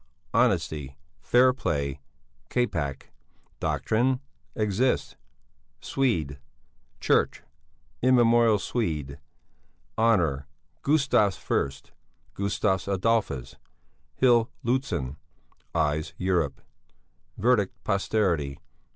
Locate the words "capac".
2.49-3.11